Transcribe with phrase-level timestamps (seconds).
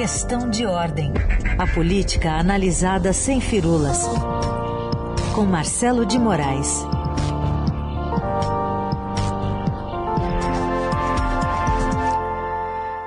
[0.00, 1.12] Questão de ordem.
[1.58, 4.08] A política analisada sem firulas.
[5.34, 6.86] Com Marcelo de Moraes.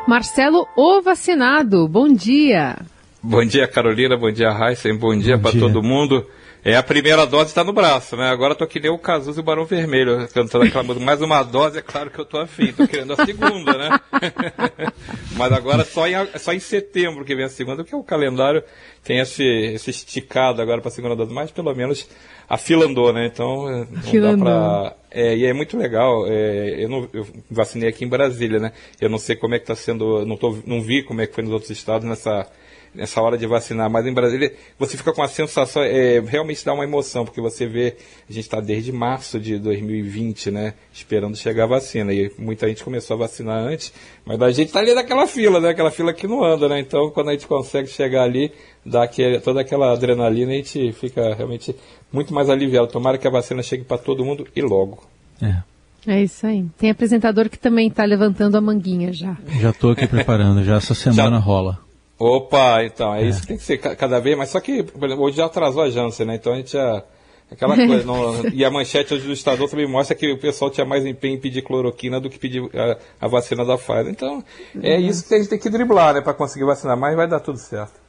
[0.08, 2.78] Marcelo, o vacinado, bom dia.
[3.24, 6.24] Bom dia, Carolina, bom dia, Raíssa, bom dia para todo mundo.
[6.66, 8.30] É, a primeira dose está no braço, né?
[8.30, 11.06] Agora tô que nem o Cazuza e o Barão Vermelho, cantando aquela música.
[11.06, 14.00] Mais uma dose, é claro que eu tô afim, tô querendo a segunda, né?
[15.36, 18.64] Mas agora só em, só em setembro que vem a segunda, porque o calendário
[19.04, 22.08] tem esse, esse esticado agora para a segunda dose, mas pelo menos
[22.48, 23.26] a fila andou, né?
[23.26, 24.96] Então não fila dá para.
[25.12, 26.26] É, e é muito legal.
[26.28, 28.72] É, eu, não, eu vacinei aqui em Brasília, né?
[29.02, 31.34] Eu não sei como é que está sendo, não, tô, não vi como é que
[31.34, 32.48] foi nos outros estados nessa
[32.94, 33.90] nessa hora de vacinar.
[33.90, 37.66] Mas em Brasília você fica com a sensação, é, realmente dá uma emoção, porque você
[37.66, 37.96] vê,
[38.30, 42.14] a gente está desde março de 2020, né, esperando chegar a vacina.
[42.14, 43.94] E muita gente começou a vacinar antes,
[44.26, 46.80] mas a gente está ali naquela fila, né, aquela fila que não anda, né.
[46.80, 48.52] Então quando a gente consegue chegar ali,
[48.86, 51.76] dá aquele, toda aquela adrenalina, a gente fica realmente
[52.12, 52.88] muito mais aliviado.
[52.88, 55.04] Tomara que a vacina chegue para todo mundo e logo.
[55.42, 55.64] É.
[56.06, 56.66] É isso aí.
[56.78, 59.38] Tem apresentador que também está levantando a manguinha já.
[59.60, 61.80] Já estou aqui preparando, já essa semana já, rola.
[62.18, 64.50] Opa, então, é, é, isso que tem que ser cada vez mais.
[64.50, 66.36] Só que, por exemplo, hoje já atrasou a Janssen, né?
[66.36, 67.04] Então a gente já.
[67.52, 68.04] Aquela coisa.
[68.06, 71.36] Não, e a manchete hoje do Estadão também mostra que o pessoal tinha mais empenho
[71.36, 74.08] em pedir cloroquina do que pedir a, a vacina da Pfizer.
[74.08, 74.44] Então,
[74.82, 75.02] é uhum.
[75.02, 76.22] isso que a gente tem que driblar, né?
[76.22, 78.02] Para conseguir vacinar mais, vai dar tudo certo.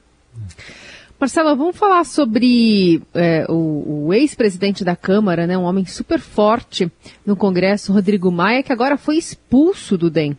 [1.19, 6.91] Marcelo, vamos falar sobre é, o, o ex-presidente da Câmara, né, um homem super forte
[7.25, 10.37] no Congresso, Rodrigo Maia, que agora foi expulso do DEM.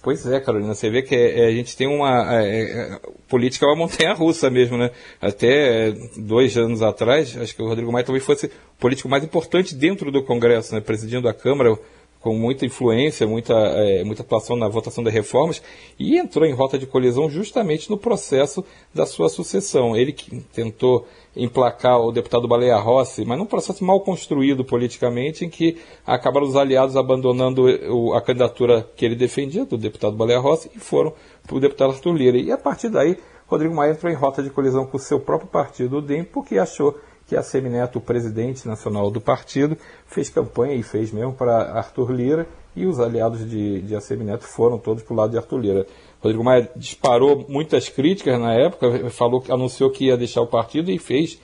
[0.00, 2.42] Pois é, Carolina, você vê que é, é, a gente tem uma.
[2.42, 4.90] É, é, política é uma montanha russa mesmo, né?
[5.20, 9.74] Até dois anos atrás, acho que o Rodrigo Maia talvez fosse o político mais importante
[9.74, 10.80] dentro do Congresso, né?
[10.80, 11.76] Presidindo a Câmara
[12.20, 15.62] com muita influência, muita, é, muita atuação na votação das reformas,
[15.98, 19.96] e entrou em rota de colisão justamente no processo da sua sucessão.
[19.96, 25.48] Ele que tentou emplacar o deputado Baleia Rossi, mas num processo mal construído politicamente, em
[25.48, 30.70] que acabaram os aliados abandonando o, a candidatura que ele defendia, do deputado Baleia Rossi,
[30.74, 31.12] e foram
[31.46, 32.38] para o deputado Arthur Lira.
[32.38, 35.48] E a partir daí, Rodrigo Maia entrou em rota de colisão com o seu próprio
[35.48, 40.74] partido, o DEM, porque achou que a Semineto, o presidente nacional do partido, fez campanha
[40.74, 45.12] e fez mesmo para Arthur Lira e os aliados de, de Assemineto foram todos para
[45.12, 45.86] o lado de Arthur Lira.
[46.20, 50.98] Rodrigo Maia disparou muitas críticas na época, falou, anunciou que ia deixar o partido e
[50.98, 51.38] fez,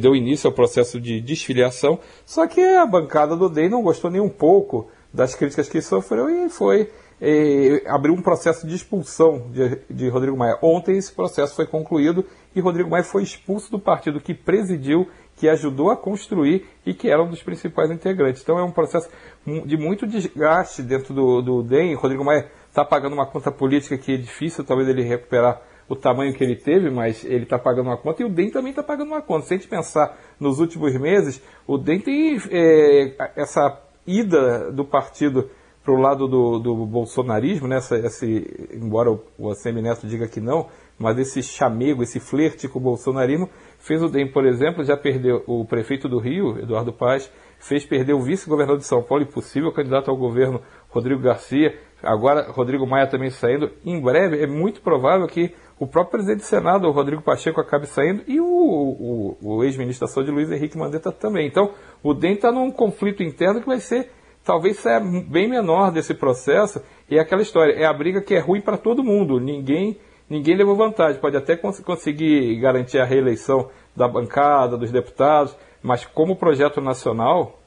[0.00, 4.20] deu início ao processo de desfiliação, só que a bancada do DEI não gostou nem
[4.20, 6.90] um pouco das críticas que sofreu e foi
[7.20, 10.58] eh, abriu um processo de expulsão de, de Rodrigo Maia.
[10.62, 15.48] Ontem esse processo foi concluído e Rodrigo Maia foi expulso do partido que presidiu que
[15.48, 18.42] ajudou a construir e que era um dos principais integrantes.
[18.42, 19.08] Então é um processo
[19.46, 21.94] de muito desgaste dentro do, do DEM.
[21.94, 26.34] Rodrigo Maia está pagando uma conta política que é difícil, talvez ele recuperar o tamanho
[26.34, 29.08] que ele teve, mas ele está pagando uma conta e o DEM também está pagando
[29.08, 29.46] uma conta.
[29.46, 35.48] Se a gente pensar nos últimos meses, o DEM tem é, essa ida do partido
[35.88, 37.76] para o lado do, do bolsonarismo, né?
[37.76, 40.66] essa, esse, embora o, o Neto diga que não,
[40.98, 43.48] mas esse chamego, esse flerte com o bolsonarismo,
[43.78, 48.12] fez o DEM, por exemplo, já perdeu o prefeito do Rio, Eduardo Paz, fez perder
[48.12, 53.06] o vice-governador de São Paulo e possível candidato ao governo, Rodrigo Garcia, agora Rodrigo Maia
[53.06, 53.70] também saindo.
[53.84, 58.22] Em breve, é muito provável que o próprio presidente do Senado, Rodrigo Pacheco, acabe saindo
[58.26, 61.46] e o, o, o ex-ministro da Saúde, Luiz Henrique Mandetta, também.
[61.46, 61.72] Então,
[62.02, 64.10] o DEM está num conflito interno que vai ser,
[64.44, 66.82] talvez, saia bem menor desse processo.
[67.08, 69.38] E é aquela história, é a briga que é ruim para todo mundo.
[69.38, 71.20] Ninguém ninguém levou vantagem.
[71.20, 77.58] Pode até cons conseguir garantir a reeleição da bancada, dos deputados, mas como projeto nacional,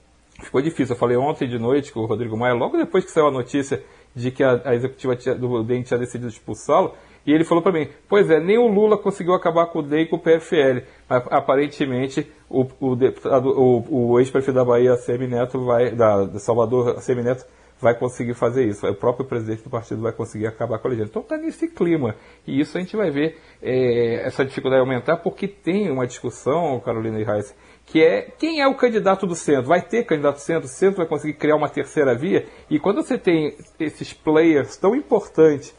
[0.41, 0.95] ficou difícil.
[0.95, 3.83] Eu falei ontem de noite com o Rodrigo Maia, logo depois que saiu a notícia
[4.15, 6.93] de que a, a executiva tinha, do DEM tinha decidido expulsá-lo,
[7.25, 10.03] e ele falou para mim: Pois é, nem o Lula conseguiu acabar com o DEM
[10.03, 10.83] e com o PFL.
[11.07, 17.45] Mas aparentemente o, o, o, o ex-prefeito da Bahia, Semineto, vai, da, de Salvador, Semineto,
[17.81, 18.85] vai conseguir fazer isso.
[18.87, 21.09] O próprio presidente do partido vai conseguir acabar com a legenda.
[21.09, 22.15] Então está nesse clima.
[22.45, 27.19] E isso a gente vai ver é, essa dificuldade aumentar, porque tem uma discussão, Carolina
[27.19, 27.55] e Reis,
[27.85, 29.67] que é quem é o candidato do centro.
[29.67, 32.45] Vai ter candidato do centro, o centro vai conseguir criar uma terceira via.
[32.69, 35.75] E quando você tem esses players tão importantes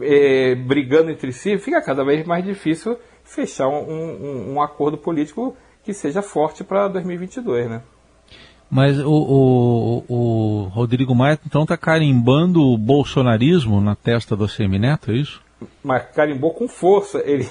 [0.00, 5.56] é, brigando entre si, fica cada vez mais difícil fechar um, um, um acordo político
[5.82, 7.82] que seja forte para 2022, né?
[8.70, 15.12] Mas o, o, o Rodrigo Maia então está carimbando o bolsonarismo na testa do Semineto,
[15.12, 15.40] é isso?
[15.82, 17.22] Mas carimbou com força.
[17.24, 17.46] Ele,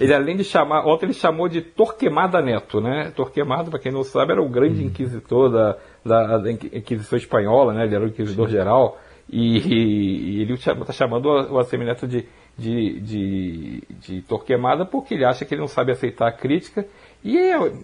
[0.00, 3.12] ele além de chamar, ontem ele chamou de Torquemada Neto, né?
[3.14, 4.86] Torquemada, para quem não sabe, era o grande hum.
[4.86, 7.84] inquisitor da, da, da, Inquisição Espanhola, né?
[7.84, 8.52] Ele era o inquisidor Sim.
[8.52, 8.98] geral.
[9.28, 12.26] E, e ele está chamando o Assemineto de,
[12.58, 16.86] de, de, de Torquemada porque ele acha que ele não sabe aceitar a crítica.
[17.22, 17.36] E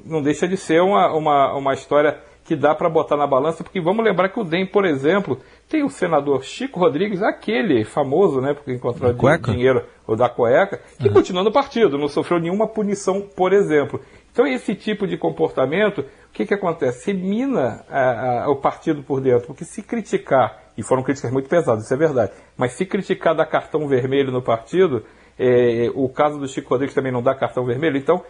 [0.04, 3.80] não deixa de ser uma, uma, uma história que dá para botar na balança, porque
[3.80, 8.54] vamos lembrar que o DEM, por exemplo, tem o senador Chico Rodrigues, aquele famoso, né,
[8.54, 9.12] porque encontrou
[9.52, 11.14] dinheiro o da cueca, que uhum.
[11.14, 14.00] continua no partido, não sofreu nenhuma punição, por exemplo.
[14.30, 17.04] Então, esse tipo de comportamento, o que, que acontece?
[17.04, 21.48] Se mina a, a, o partido por dentro, porque se criticar, e foram críticas muito
[21.48, 25.02] pesadas, isso é verdade, mas se criticar dar cartão vermelho no partido,
[25.36, 28.22] é, o caso do Chico Rodrigues também não dá cartão vermelho, então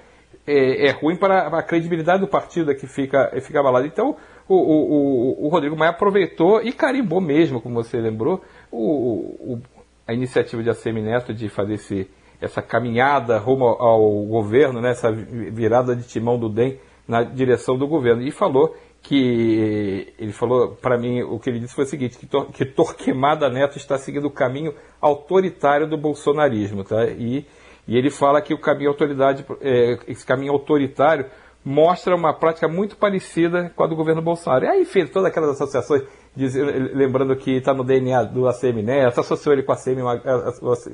[0.47, 3.87] é, é ruim para a credibilidade do partido que fica, fica abalada.
[3.87, 4.17] Então,
[4.49, 9.59] o, o, o, Rodrigo Maia aproveitou e carimbou mesmo, como você lembrou, o,
[10.07, 12.09] a iniciativa de ACM Neto de fazer esse,
[12.41, 16.79] essa caminhada rumo ao, governo, né, essa virada de timão do DEM
[17.09, 18.23] na direção do governo.
[18.23, 22.27] E falou que ele falou para mim o que ele disse foi o seguinte que,
[22.53, 27.07] que Torquemada Neto está seguindo o caminho autoritário do bolsonarismo, tá?
[27.07, 27.47] E
[27.87, 31.27] e ele fala que o caminho autoridade, é, esse caminho autoritário
[31.65, 34.65] mostra uma prática muito parecida com a do governo Bolsonaro.
[34.65, 36.05] E aí fez todas aquelas associações,
[36.35, 40.01] diz, lembrando que está no DNA do ACM Neto, associou ele com a ACM,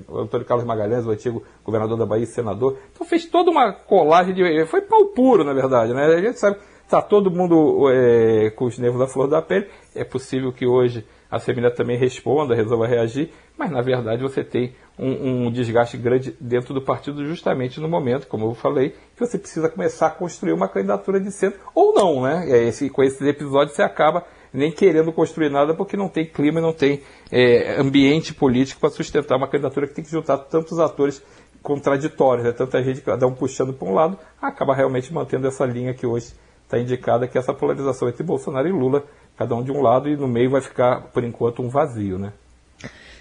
[0.09, 2.79] o Antônio Carlos Magalhães, o antigo governador da Bahia, senador.
[2.91, 4.65] Então fez toda uma colagem de.
[4.65, 5.93] Foi pau puro, na verdade.
[5.93, 6.07] Né?
[6.07, 9.69] A gente sabe, está todo mundo é, com os nervos da flor da pele.
[9.95, 14.75] É possível que hoje a Neto também responda, resolva reagir, mas na verdade você tem
[14.99, 19.39] um, um, desgaste grande dentro do partido, justamente no momento, como eu falei, que você
[19.39, 22.47] precisa começar a construir uma candidatura de centro, ou não, né?
[22.69, 26.63] Esse, com esses episódios você acaba nem querendo construir nada porque não tem clima e
[26.63, 27.01] não tem
[27.31, 31.23] é, ambiente político para sustentar uma candidatura que tem que juntar tantos atores
[31.63, 32.53] contraditórios, né?
[32.53, 36.35] tanta gente, cada um puxando para um lado, acaba realmente mantendo essa linha que hoje
[36.73, 39.05] está indicada, que é essa polarização entre Bolsonaro e Lula,
[39.43, 42.33] cada um de um lado, e no meio vai ficar, por enquanto, um vazio, né?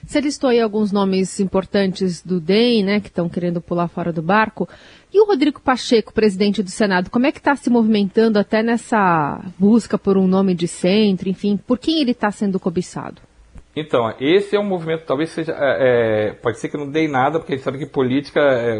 [0.05, 4.21] Você listou aí alguns nomes importantes do DEM, né, que estão querendo pular fora do
[4.21, 4.67] barco.
[5.13, 9.43] E o Rodrigo Pacheco, presidente do Senado, como é que está se movimentando até nessa
[9.59, 13.21] busca por um nome de centro, enfim, por quem ele está sendo cobiçado?
[13.75, 17.39] Então, esse é um movimento, talvez seja, é, é pode ser que não dê nada,
[17.39, 18.77] porque a gente sabe que política é,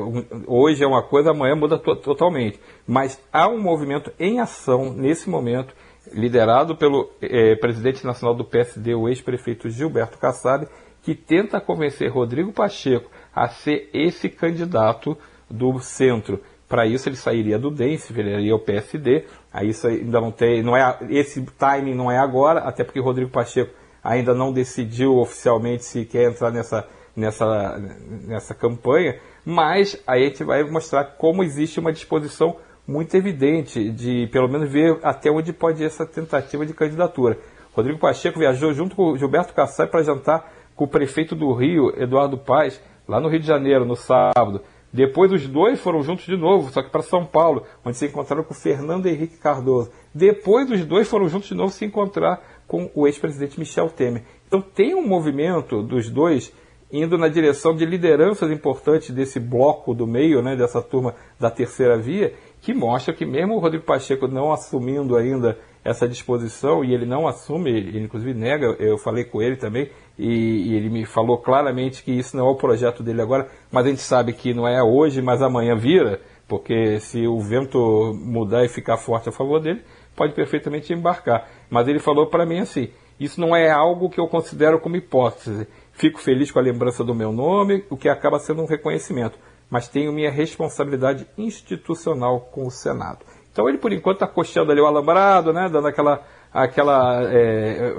[0.47, 2.59] hoje é uma coisa, amanhã muda to totalmente.
[2.85, 5.73] Mas há um movimento em ação nesse momento,
[6.11, 10.67] liderado pelo é, presidente nacional do PSD, o ex-prefeito Gilberto Kassab,
[11.01, 15.17] que tenta convencer Rodrigo Pacheco a ser esse candidato
[15.49, 16.41] do centro.
[16.67, 19.25] Para isso ele sairia do DEM, se viraria ao PSD.
[19.51, 23.29] Aí isso ainda não tem, não é esse timing não é agora, até porque Rodrigo
[23.29, 23.73] Pacheco
[24.03, 27.77] ainda não decidiu oficialmente se quer entrar nessa nessa
[28.25, 32.55] nessa campanha, mas aí a gente vai mostrar como existe uma disposição
[32.87, 37.37] muito evidente de pelo menos ver até onde pode ir essa tentativa de candidatura.
[37.73, 42.37] Rodrigo Pacheco viajou junto com Gilberto Kassai para jantar com o prefeito do Rio, Eduardo
[42.37, 44.61] Paz, lá no Rio de Janeiro, no sábado.
[44.93, 48.43] Depois os dois foram juntos de novo, só que para São Paulo, onde se encontraram
[48.43, 49.89] com Fernando Henrique Cardoso.
[50.13, 54.23] Depois os dois foram juntos de novo se encontrar com o ex-presidente Michel Temer.
[54.47, 56.53] Então tem um movimento dos dois
[56.91, 61.97] indo na direção de lideranças importantes desse bloco do meio, né, dessa turma da terceira
[61.97, 67.07] via, que mostra que mesmo o Rodrigo Pacheco não assumindo ainda essa disposição, e ele
[67.07, 71.39] não assume, ele inclusive nega, eu falei com ele também, e, e, ele me falou
[71.39, 74.67] claramente que isso não é o projeto dele agora, mas a gente sabe que não
[74.67, 79.59] é hoje, mas amanhã vira, porque se o vento mudar e ficar forte a favor
[79.59, 79.81] dele,
[80.15, 81.49] pode perfeitamente embarcar.
[81.69, 85.67] Mas ele falou para mim assim: isso não é algo que eu considero como hipótese.
[85.93, 89.37] Fico feliz com a lembrança do meu nome, o que acaba sendo um reconhecimento,
[89.71, 93.25] mas tenho minha responsabilidade institucional com o Senado.
[93.51, 96.21] Então ele, por enquanto, está coxando ali o alambrado, né, dando aquela,
[96.53, 97.95] aquela, é,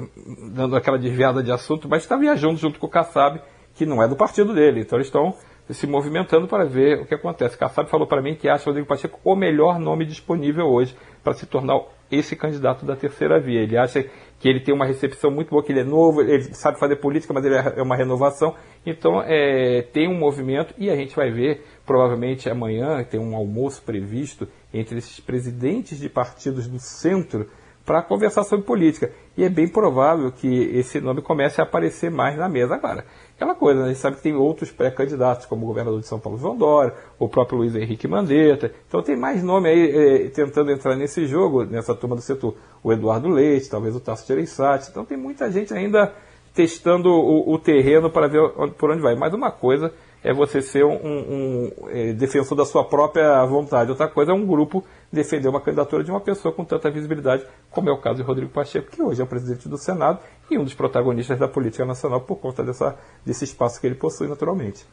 [0.54, 3.40] dando aquela desviada de assunto, mas está viajando junto com o Kassab,
[3.74, 4.80] que não é do partido dele.
[4.80, 5.34] Então eles estão
[5.72, 7.56] se movimentando para ver o que acontece.
[7.56, 11.46] Kassab falou para mim que acha Rodrigo Pacheco o melhor nome disponível hoje para se
[11.46, 13.62] tornar esse candidato da terceira via.
[13.62, 14.04] Ele acha
[14.38, 17.32] que ele tem uma recepção muito boa, que ele é novo, ele sabe fazer política,
[17.32, 18.54] mas ele é, é uma renovação.
[18.84, 23.82] Então é, tem um movimento e a gente vai ver, provavelmente amanhã, tem um almoço
[23.82, 27.48] previsto entre esses presidentes de partidos do centro
[27.84, 29.10] para conversar sobre política.
[29.36, 33.04] E é bem provável que esse nome comece a aparecer mais na mesa agora.
[33.42, 33.86] Aquela coisa, né?
[33.86, 36.94] a gente sabe que tem outros pré-candidatos, como o governador de São Paulo, João Dória,
[37.18, 38.72] o próprio Luiz Henrique Mandetta.
[38.86, 42.54] Então tem mais nome aí é, tentando entrar nesse jogo, nessa turma do setor.
[42.84, 44.90] O Eduardo Leite, talvez o Tasso Gereissati.
[44.90, 46.12] Então tem muita gente ainda
[46.54, 49.16] testando o, o terreno para ver por onde vai.
[49.16, 49.92] Mas uma coisa
[50.24, 53.90] é você ser um, um, é, defensor da sua própria vontade.
[53.90, 57.88] Outra coisa é um grupo defender uma candidatura de uma pessoa com tanta visibilidade, como
[57.88, 60.64] é o caso de Rodrigo Pacheco, que hoje é o presidente do Senado e um
[60.64, 64.84] dos protagonistas da política nacional por conta dessa, desse espaço que ele possui naturalmente.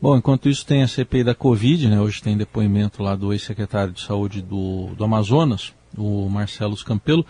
[0.00, 2.00] Bom, enquanto isso tem a CPI da Covid, né?
[2.00, 7.24] Hoje tem depoimento lá do ex-secretário de Saúde do, do Amazonas, o Marcelo Campelo.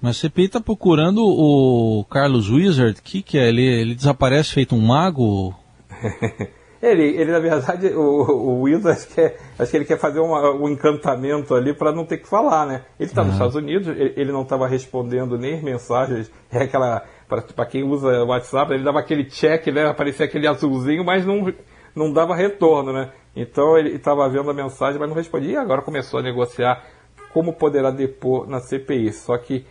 [0.00, 3.48] Mas a CPI está procurando o Carlos Wizard, que, que é?
[3.48, 5.54] Ele, ele desaparece feito um mago?
[6.82, 10.18] ele, ele, na verdade, o, o Wizard, acho que, é, acho que ele quer fazer
[10.18, 12.84] uma, um encantamento ali para não ter que falar, né?
[12.98, 13.28] Ele está uhum.
[13.28, 18.24] nos Estados Unidos, ele, ele não estava respondendo nem mensagens, é aquela, para quem usa
[18.24, 19.86] o WhatsApp, ele dava aquele check, né?
[19.86, 21.52] Aparecia aquele azulzinho, mas não,
[21.94, 23.12] não dava retorno, né?
[23.36, 26.84] Então ele estava vendo a mensagem, mas não respondia, e agora começou a negociar
[27.32, 29.12] como poderá depor na CPI.
[29.12, 29.64] Só que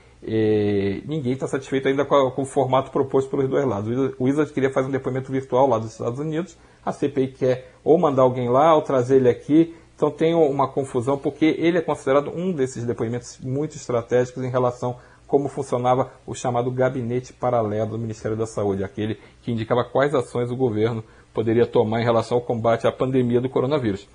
[1.06, 4.14] ninguém está satisfeito ainda com, a, com, o formato proposto pelos dois lados.
[4.20, 7.98] O Wizard queria fazer um depoimento virtual lá dos Estados Unidos, a CPI quer ou
[7.98, 9.76] mandar alguém lá ou trazer ele aqui.
[9.96, 14.98] Então tem uma confusão, porque ele é considerado um desses depoimentos muito estratégicos em relação
[15.28, 20.52] como funcionava o chamado gabinete paralelo do Ministério da Saúde, aquele que indicava quais ações
[20.52, 24.08] o governo poderia tomar em relação ao combate à pandemia do coronavírus.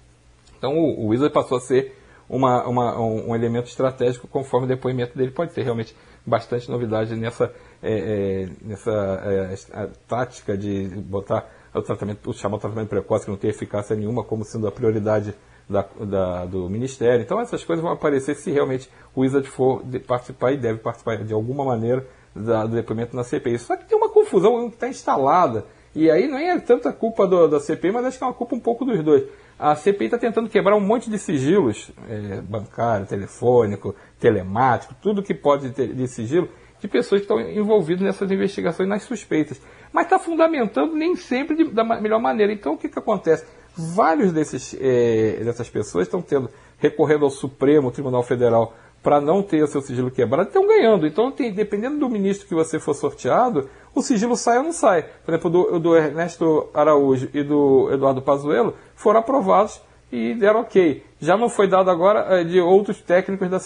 [0.58, 1.96] Então o, o Wizard passou a ser
[2.28, 7.14] uma, uma, um, um, elemento estratégico conforme o depoimento dele pode ter realmente bastante novidade
[7.14, 7.52] nessa,
[7.82, 13.38] é, é, nessa é, tática de botar o tratamento, o chamado tratamento precoce que não
[13.38, 15.34] tem eficácia nenhuma como sendo a prioridade
[15.68, 17.22] da, da, do Ministério.
[17.22, 21.32] Então essas coisas vão aparecer se realmente o Wizard for participar e deve participar de
[21.32, 23.58] alguma maneira da, do depoimento na CPI.
[23.58, 25.64] Só que tem uma confusão que está instalada.
[25.94, 28.54] E aí não é tanta culpa do, da CPI, mas acho que é uma culpa
[28.54, 29.24] um pouco dos dois
[29.58, 35.34] a CPI está tentando quebrar um monte de sigilos, é, bancário, telefônico, telemático, tudo que
[35.34, 36.48] pode ter de sigilo,
[36.78, 39.60] de pessoas que estão envolvidas nessas investigações, nas suspeitas.
[39.92, 42.52] Mas está fundamentando nem sempre de, da melhor maneira.
[42.52, 43.46] Então, o que, que acontece?
[43.74, 49.62] Vários desses, é, dessas pessoas estão tendo, recorrendo ao Supremo Tribunal Federal para não ter
[49.62, 51.06] o seu sigilo quebrado, estão ganhando.
[51.06, 55.06] Então, tem, dependendo do ministro que você for sorteado, o sigilo sai ou não sai.
[55.24, 59.80] Por exemplo, do, do Ernesto Araújo e do Eduardo Pazuello foram aprovados
[60.12, 61.02] e deram ok.
[61.18, 63.58] Já não foi dado agora eh, de outros técnicos da,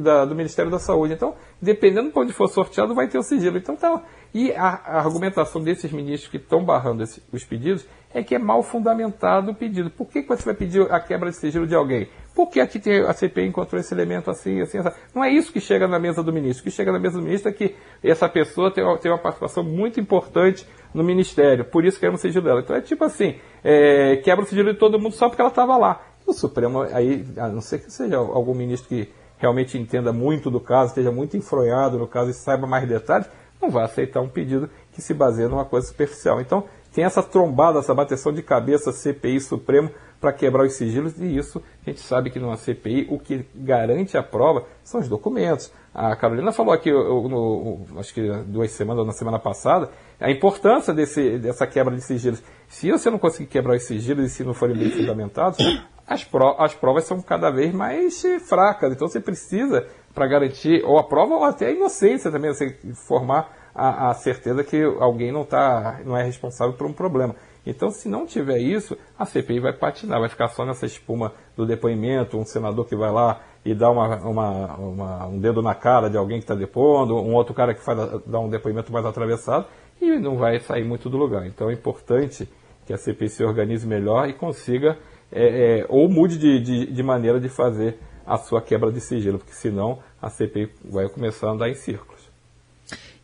[0.00, 1.14] da, do Ministério da Saúde.
[1.14, 3.56] Então, dependendo de onde for sorteado, vai ter o sigilo.
[3.56, 4.02] Então, tá,
[4.32, 8.38] e a, a argumentação desses ministros que estão barrando esse, os pedidos é que é
[8.38, 9.90] mal fundamentado o pedido.
[9.90, 12.08] Por que, que você vai pedir a quebra de sigilo de alguém?
[12.34, 14.90] Porque aqui tem, a CPI encontrou esse elemento assim, assim, assim.
[15.14, 16.62] Não é isso que chega na mesa do ministro.
[16.62, 17.76] O que chega na mesa do ministro é que
[18.10, 21.64] essa pessoa tem, tem uma participação muito importante no ministério.
[21.64, 22.60] Por isso queremos o sigilo dela.
[22.60, 25.76] Então é tipo assim, é, quebra o sigilo de todo mundo só porque ela estava
[25.76, 26.02] lá.
[26.26, 30.60] O Supremo, aí, a não ser que seja algum ministro que realmente entenda muito do
[30.60, 33.28] caso, esteja muito enfronhado no caso e saiba mais detalhes,
[33.60, 36.40] não vai aceitar um pedido que se baseia numa coisa superficial.
[36.40, 39.90] Então, tem essa trombada, essa bateção de cabeça CPI Supremo
[40.24, 44.16] para quebrar os sigilos, e isso a gente sabe que numa CPI o que garante
[44.16, 45.70] a prova são os documentos.
[45.92, 50.30] A Carolina falou aqui, eu, no, acho que duas semanas ou na semana passada, a
[50.30, 52.42] importância desse, dessa quebra de sigilos.
[52.68, 55.58] Se você não conseguir quebrar os sigilos e se não forem bem fundamentados,
[56.06, 58.94] as, pro, as provas são cada vez mais fracas.
[58.94, 63.54] Então você precisa, para garantir ou a prova ou até a inocência também, você formar
[63.74, 67.36] a, a certeza que alguém não, tá, não é responsável por um problema.
[67.66, 71.64] Então, se não tiver isso, a CPI vai patinar, vai ficar só nessa espuma do
[71.66, 76.10] depoimento, um senador que vai lá e dá uma, uma, uma, um dedo na cara
[76.10, 79.66] de alguém que está depondo, um outro cara que faz, dá um depoimento mais atravessado
[80.00, 81.46] e não vai sair muito do lugar.
[81.46, 82.46] Então, é importante
[82.84, 84.98] que a CPI se organize melhor e consiga,
[85.32, 89.38] é, é, ou mude de, de, de maneira de fazer a sua quebra de sigilo,
[89.38, 92.13] porque senão a CPI vai começar a andar em círculo.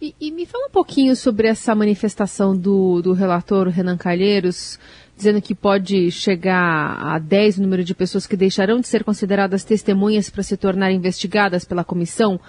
[0.00, 4.78] E, e, me fala um pouquinho sobre essa manifestação do, do relator Renan Calheiros,
[5.14, 9.62] dizendo que pode chegar a 10 o número de pessoas que deixarão de ser consideradas
[9.62, 12.36] testemunhas para se tornarem investigadas pela comissão.
[12.36, 12.40] O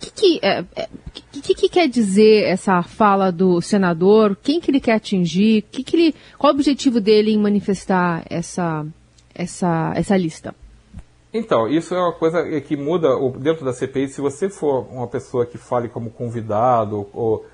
[0.00, 0.88] que, que, é, é,
[1.30, 4.36] que, que, quer dizer essa fala do senador?
[4.42, 5.62] Quem que ele quer atingir?
[5.70, 8.84] Que que ele, qual o objetivo dele em manifestar essa,
[9.32, 10.52] essa, essa lista?
[11.32, 14.08] Então, isso é uma coisa que muda dentro da CPI.
[14.08, 17.44] Se você for uma pessoa que fale como convidado, ou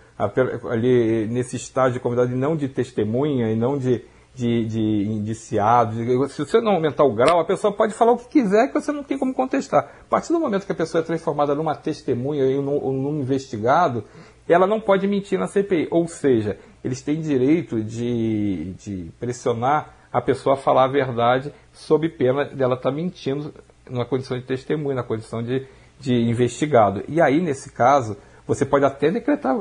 [0.70, 5.96] ali nesse estágio de convidado e não de testemunha e não de, de, de indiciado,
[6.28, 8.92] se você não aumentar o grau, a pessoa pode falar o que quiser que você
[8.92, 9.84] não tem como contestar.
[10.02, 14.04] A partir do momento que a pessoa é transformada numa testemunha ou num, investigado,
[14.48, 15.88] ela não pode mentir na CPI.
[15.90, 22.45] Ou seja, eles têm direito de, de pressionar a pessoa falar a verdade sob pena
[22.45, 23.52] dela estar tá mentindo
[23.88, 25.66] na condição de testemunha, na condição de,
[25.99, 27.02] de investigado.
[27.09, 28.16] E aí, nesse caso,
[28.47, 29.57] você pode até decretar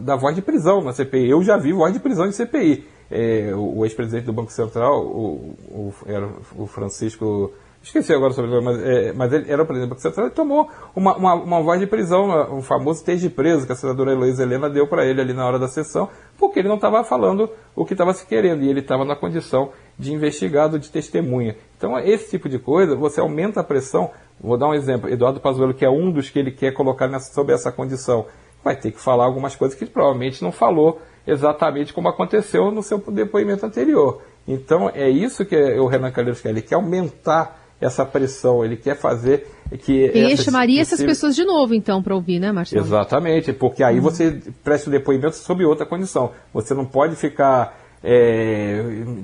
[0.00, 1.30] da voz de prisão na CPI.
[1.30, 2.86] Eu já vi voz de prisão em CPI.
[3.10, 7.52] é, o ex-presidente do Banco Central, o, o, era o Francisco
[7.84, 10.68] esqueci agora sobre mas, é, mas ele era o presidente do Banco Central, ele tomou
[10.96, 14.70] uma, uma, uma voz de prisão, o famoso de preso que a senadora Heloísa Helena
[14.70, 17.92] deu para ele ali na hora da sessão, porque ele não estava falando o que
[17.92, 21.56] estava se querendo, e ele estava na condição de investigado, de testemunha.
[21.76, 24.10] Então, esse tipo de coisa, você aumenta a pressão.
[24.40, 25.08] Vou dar um exemplo.
[25.08, 28.26] Eduardo Pazuello, que é um dos que ele quer colocar nessa, sob essa condição,
[28.64, 32.98] vai ter que falar algumas coisas que provavelmente não falou exatamente como aconteceu no seu
[32.98, 34.22] depoimento anterior.
[34.46, 36.50] Então, é isso que o Renan Calheiros quer.
[36.50, 39.46] Ele quer aumentar essa pressão, ele quer fazer
[39.80, 40.10] que.
[40.14, 42.84] E essas, chamaria essas pessoas de novo, então, para ouvir, né, Marcelo?
[42.84, 44.02] Exatamente, porque aí uhum.
[44.02, 46.32] você presta o depoimento sob outra condição.
[46.52, 48.82] Você não pode ficar é,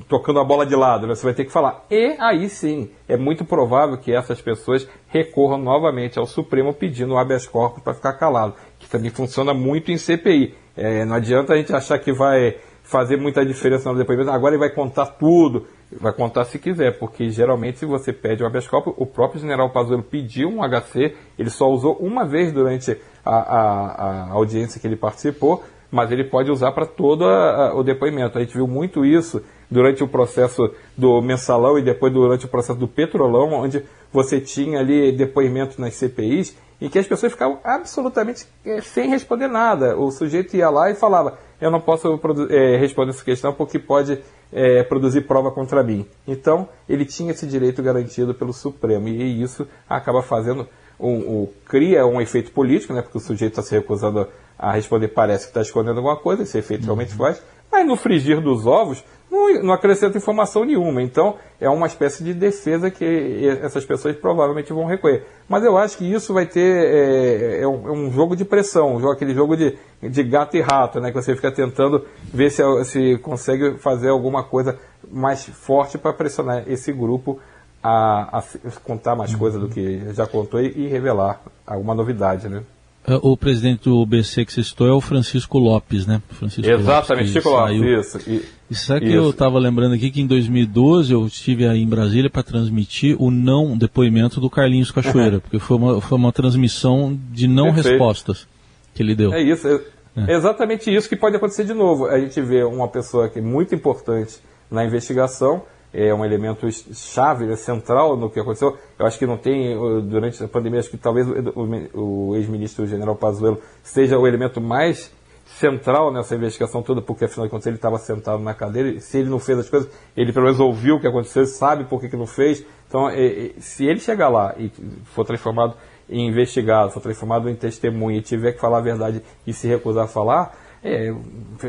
[0.08, 1.14] tocando a bola de lado, né?
[1.14, 1.84] você vai ter que falar.
[1.90, 7.18] E aí sim, é muito provável que essas pessoas recorram novamente ao Supremo pedindo o
[7.18, 10.54] habeas corpus para ficar calado, que também funciona muito em CPI.
[10.74, 14.60] É, não adianta a gente achar que vai fazer muita diferença no depoimento, agora ele
[14.60, 18.94] vai contar tudo, vai contar se quiser, porque geralmente se você pede um habeas corpus,
[18.96, 24.30] o próprio general Pazuello pediu um HC, ele só usou uma vez durante a, a,
[24.30, 28.38] a audiência que ele participou, mas ele pode usar para todo a, o depoimento.
[28.38, 32.78] A gente viu muito isso durante o processo do mensalão e depois durante o processo
[32.78, 38.46] do petrolão, onde você tinha ali depoimentos nas CPIs em que as pessoas ficavam absolutamente
[38.64, 39.96] é, sem responder nada.
[39.96, 42.18] O sujeito ia lá e falava: Eu não posso
[42.48, 44.18] é, responder essa questão porque pode
[44.52, 46.06] é, produzir prova contra mim.
[46.26, 50.68] Então, ele tinha esse direito garantido pelo Supremo e isso acaba fazendo.
[50.98, 54.28] Um, um, cria um efeito político, né, porque o sujeito está se recusando
[54.58, 57.42] a responder parece que está escondendo alguma coisa, esse efeito realmente faz,
[57.72, 61.02] mas no frigir dos ovos não, não, acrescenta informação nenhuma.
[61.02, 65.24] Então é uma espécie de defesa que essas pessoas provavelmente vão recorrer.
[65.48, 69.34] Mas eu acho que isso vai ter é, é, um, é jogo de pressão, aquele
[69.34, 73.78] jogo de, de gato e rato, né, que você fica tentando ver se, se consegue
[73.78, 74.78] fazer alguma coisa
[75.10, 77.38] mais forte para pressionar esse grupo
[77.82, 78.42] a, a,
[78.84, 82.62] contar mais coisas do que já contou e, e revelar alguma novidade, né?
[83.10, 86.22] É, o presidente do BC que você citou é o Francisco Lopes, né?
[86.30, 88.30] Francisco Exatamente, Chico Lopes, isso.
[88.70, 92.30] E, sabe que eu estava lembrando aqui que em 2012 eu estive aí em Brasília
[92.30, 97.48] para transmitir o não depoimento do Carlinhos Cachoeira, porque foi uma, foi uma transmissão de
[97.48, 97.88] não Perfeito.
[97.88, 98.46] respostas
[98.94, 99.34] que ele deu.
[99.34, 99.80] É isso, é,
[100.28, 102.06] é exatamente isso que pode acontecer de novo.
[102.06, 104.38] A gente vê uma pessoa que é muito importante
[104.70, 108.76] na investigação é um elemento chave, né, central no que aconteceu.
[108.98, 109.76] Eu acho que não tem,
[110.08, 115.12] durante a pandemia, acho que talvez o, o ex-ministro General Pazuello seja o elemento mais
[115.58, 119.28] central nessa investigação toda, porque afinal de contas ele estava sentado na cadeira, se ele
[119.28, 122.16] não fez as coisas, ele pelo menos ouviu o que aconteceu, sabe por que, que
[122.16, 122.64] não fez.
[122.88, 124.70] Então, é, é, se ele chegar lá e
[125.04, 125.74] for transformado
[126.08, 130.04] em investigado, for transformado em testemunha e tiver que falar a verdade e se recusar
[130.04, 131.14] a falar, é,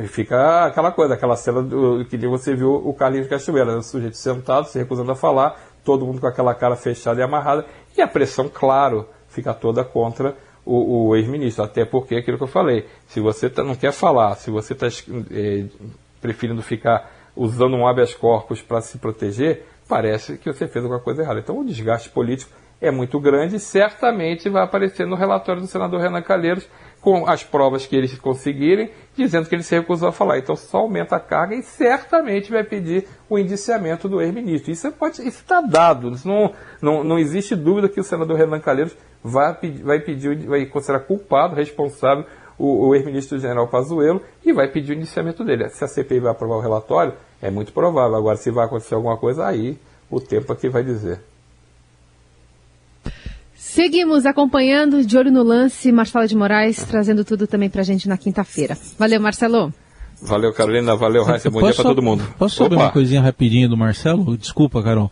[0.07, 4.67] fica aquela coisa, aquela cena do, que você viu o Carlinhos Cachoeira, o sujeito sentado,
[4.67, 7.65] se recusando a falar, todo mundo com aquela cara fechada e amarrada,
[7.97, 11.63] e a pressão, claro, fica toda contra o, o ex-ministro.
[11.63, 14.87] Até porque, aquilo que eu falei, se você tá, não quer falar, se você está
[15.31, 15.65] é,
[16.21, 21.21] preferindo ficar usando um habeas corpus para se proteger, parece que você fez alguma coisa
[21.21, 21.39] errada.
[21.39, 26.01] Então, o desgaste político é muito grande e certamente vai aparecer no relatório do senador
[26.01, 26.67] Renan Calheiros
[27.01, 30.37] com as provas que eles conseguirem, dizendo que ele se recusou a falar.
[30.37, 34.71] Então só aumenta a carga e certamente vai pedir o indiciamento do ex-ministro.
[34.71, 36.11] Isso está dado.
[36.11, 40.65] Isso não, não, não existe dúvida que o senador Renan Calheiros vai, vai pedir, vai
[40.67, 42.23] considerar culpado, responsável
[42.57, 45.67] o, o ex-ministro general Pazuello e vai pedir o indiciamento dele.
[45.69, 48.15] Se a CPI vai aprovar o relatório, é muito provável.
[48.15, 51.19] Agora, se vai acontecer alguma coisa, aí o tempo aqui é vai dizer.
[53.61, 58.17] Seguimos acompanhando, de olho no lance, Marcelo de Moraes trazendo tudo também pra gente na
[58.17, 58.75] quinta-feira.
[58.97, 59.71] Valeu, Marcelo.
[60.19, 60.95] Valeu, Carolina.
[60.95, 61.51] Valeu, Raíssa.
[61.51, 62.23] Bom dia pra todo mundo.
[62.39, 64.35] Posso saber uma coisinha rapidinho do Marcelo?
[64.35, 65.11] Desculpa, Carol.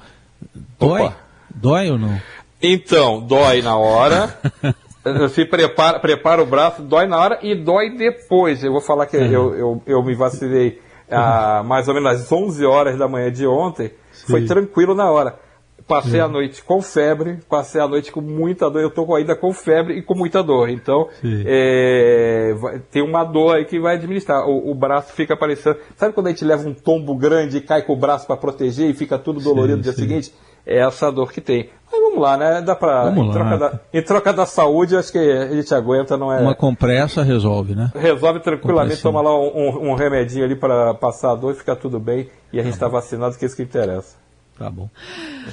[0.79, 1.03] Dói?
[1.03, 1.17] Opa.
[1.53, 2.19] Dói ou não?
[2.59, 4.35] Então, dói na hora.
[5.29, 8.63] Se prepara, prepara o braço, dói na hora e dói depois.
[8.63, 9.31] Eu vou falar que uhum.
[9.31, 13.45] eu, eu, eu me vacilei ah, mais ou menos às 11 horas da manhã de
[13.45, 13.91] ontem.
[14.11, 14.25] Sim.
[14.25, 15.37] Foi tranquilo na hora.
[15.87, 18.81] Passei a noite com febre, passei a noite com muita dor.
[18.81, 20.69] Eu estou ainda com febre e com muita dor.
[20.69, 24.47] Então, é, vai, tem uma dor aí que vai administrar.
[24.47, 25.77] O, o, braço fica parecendo.
[25.95, 28.89] Sabe quando a gente leva um tombo grande e cai com o braço para proteger
[28.89, 30.01] e fica tudo dolorido sim, no dia sim.
[30.01, 30.33] seguinte?
[30.65, 31.69] É essa dor que tem.
[31.91, 32.61] Mas vamos lá, né?
[32.61, 33.11] Dá pra.
[33.15, 36.39] Em troca, da, em troca, da, saúde, acho que a gente aguenta, não é.
[36.39, 37.91] Uma compressa resolve, né?
[37.95, 41.99] Resolve tranquilamente, toma lá um, um, remedinho ali para passar a dor e ficar tudo
[41.99, 42.29] bem.
[42.53, 44.15] E a gente está vacinado, que é isso que interessa.
[44.59, 44.89] Tá bom.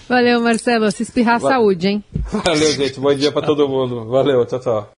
[0.08, 0.90] Valeu, Marcelo.
[0.90, 2.04] Se espirrar, saúde, hein?
[2.44, 2.98] Valeu, gente.
[2.98, 4.04] Bom dia para todo mundo.
[4.06, 4.90] Valeu, tchau, tchau.